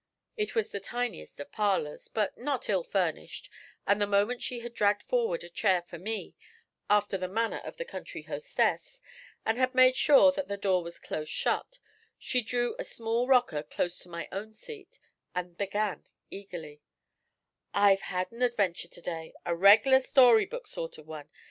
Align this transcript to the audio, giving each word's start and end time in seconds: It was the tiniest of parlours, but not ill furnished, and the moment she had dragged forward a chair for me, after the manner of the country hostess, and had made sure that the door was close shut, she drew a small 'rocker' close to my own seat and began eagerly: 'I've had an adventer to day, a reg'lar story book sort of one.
It 0.35 0.55
was 0.55 0.71
the 0.71 0.79
tiniest 0.79 1.39
of 1.39 1.51
parlours, 1.51 2.07
but 2.07 2.35
not 2.35 2.67
ill 2.71 2.81
furnished, 2.83 3.51
and 3.85 4.01
the 4.01 4.07
moment 4.07 4.41
she 4.41 4.61
had 4.61 4.73
dragged 4.73 5.03
forward 5.03 5.43
a 5.43 5.47
chair 5.49 5.83
for 5.83 5.99
me, 5.99 6.33
after 6.89 7.19
the 7.19 7.27
manner 7.27 7.57
of 7.59 7.77
the 7.77 7.85
country 7.85 8.23
hostess, 8.23 8.99
and 9.45 9.59
had 9.59 9.75
made 9.75 9.95
sure 9.95 10.31
that 10.31 10.47
the 10.47 10.57
door 10.57 10.81
was 10.83 10.97
close 10.97 11.29
shut, 11.29 11.77
she 12.17 12.41
drew 12.41 12.75
a 12.79 12.83
small 12.83 13.27
'rocker' 13.27 13.61
close 13.61 13.99
to 13.99 14.09
my 14.09 14.27
own 14.31 14.53
seat 14.53 14.97
and 15.35 15.55
began 15.55 16.03
eagerly: 16.31 16.81
'I've 17.75 18.01
had 18.01 18.31
an 18.31 18.41
adventer 18.41 18.87
to 18.89 19.01
day, 19.01 19.35
a 19.45 19.55
reg'lar 19.55 19.99
story 19.99 20.47
book 20.47 20.65
sort 20.65 20.97
of 20.97 21.05
one. 21.05 21.29